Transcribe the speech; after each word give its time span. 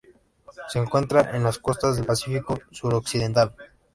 Se 0.67 0.79
encuentra 0.79 1.37
en 1.37 1.43
las 1.43 1.59
costas 1.59 1.95
del 1.95 2.07
Pacífico 2.07 2.57
suroccidental 2.71 3.53